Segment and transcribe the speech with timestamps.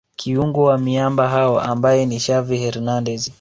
[0.15, 3.29] kiungo wa miamba hao ambaye ni Xavi Hernandez